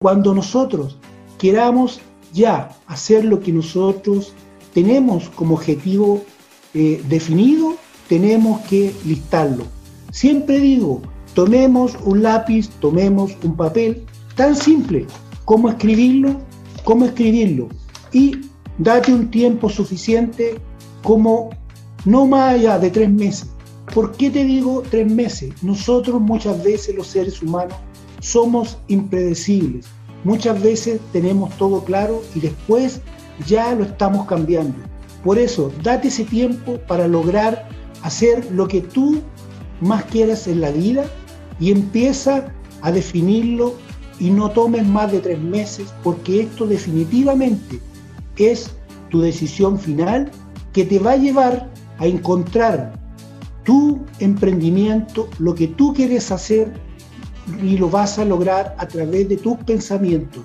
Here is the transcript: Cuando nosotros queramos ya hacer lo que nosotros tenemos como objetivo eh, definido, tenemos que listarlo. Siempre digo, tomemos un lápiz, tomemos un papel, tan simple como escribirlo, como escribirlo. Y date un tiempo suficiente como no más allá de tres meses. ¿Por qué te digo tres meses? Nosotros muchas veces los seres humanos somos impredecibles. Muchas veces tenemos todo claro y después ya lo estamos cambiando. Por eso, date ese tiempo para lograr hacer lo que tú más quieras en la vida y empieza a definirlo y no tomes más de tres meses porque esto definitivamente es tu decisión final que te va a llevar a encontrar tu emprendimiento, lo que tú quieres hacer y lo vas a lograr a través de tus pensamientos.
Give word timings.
Cuando 0.00 0.32
nosotros 0.32 0.96
queramos 1.38 1.98
ya 2.32 2.70
hacer 2.86 3.24
lo 3.24 3.40
que 3.40 3.52
nosotros 3.52 4.32
tenemos 4.72 5.28
como 5.30 5.54
objetivo 5.54 6.22
eh, 6.72 7.02
definido, 7.08 7.74
tenemos 8.08 8.60
que 8.68 8.94
listarlo. 9.04 9.64
Siempre 10.12 10.60
digo, 10.60 11.02
tomemos 11.34 11.98
un 12.04 12.22
lápiz, 12.22 12.68
tomemos 12.78 13.36
un 13.42 13.56
papel, 13.56 14.06
tan 14.36 14.54
simple 14.54 15.04
como 15.44 15.68
escribirlo, 15.68 16.42
como 16.84 17.04
escribirlo. 17.04 17.68
Y 18.12 18.36
date 18.78 19.12
un 19.12 19.28
tiempo 19.32 19.68
suficiente 19.68 20.60
como 21.02 21.50
no 22.04 22.24
más 22.24 22.54
allá 22.54 22.78
de 22.78 22.92
tres 22.92 23.10
meses. 23.10 23.48
¿Por 23.92 24.12
qué 24.12 24.30
te 24.30 24.44
digo 24.44 24.84
tres 24.88 25.10
meses? 25.10 25.60
Nosotros 25.60 26.20
muchas 26.20 26.62
veces 26.62 26.94
los 26.94 27.08
seres 27.08 27.42
humanos 27.42 27.74
somos 28.20 28.78
impredecibles. 28.88 29.86
Muchas 30.24 30.60
veces 30.62 31.00
tenemos 31.12 31.56
todo 31.56 31.84
claro 31.84 32.22
y 32.34 32.40
después 32.40 33.00
ya 33.46 33.74
lo 33.74 33.84
estamos 33.84 34.26
cambiando. 34.26 34.76
Por 35.22 35.38
eso, 35.38 35.72
date 35.82 36.08
ese 36.08 36.24
tiempo 36.24 36.78
para 36.86 37.06
lograr 37.06 37.68
hacer 38.02 38.50
lo 38.52 38.68
que 38.68 38.80
tú 38.80 39.20
más 39.80 40.04
quieras 40.04 40.46
en 40.48 40.60
la 40.60 40.70
vida 40.70 41.04
y 41.60 41.70
empieza 41.70 42.52
a 42.82 42.92
definirlo 42.92 43.74
y 44.20 44.30
no 44.30 44.50
tomes 44.50 44.86
más 44.86 45.12
de 45.12 45.20
tres 45.20 45.40
meses 45.40 45.92
porque 46.02 46.42
esto 46.42 46.66
definitivamente 46.66 47.80
es 48.38 48.70
tu 49.10 49.20
decisión 49.20 49.78
final 49.78 50.30
que 50.72 50.84
te 50.84 50.98
va 50.98 51.12
a 51.12 51.16
llevar 51.16 51.68
a 51.98 52.06
encontrar 52.06 52.92
tu 53.64 54.00
emprendimiento, 54.20 55.28
lo 55.38 55.54
que 55.54 55.68
tú 55.68 55.92
quieres 55.92 56.30
hacer 56.30 56.72
y 57.62 57.76
lo 57.76 57.88
vas 57.88 58.18
a 58.18 58.24
lograr 58.24 58.74
a 58.78 58.86
través 58.86 59.28
de 59.28 59.36
tus 59.36 59.56
pensamientos. 59.58 60.36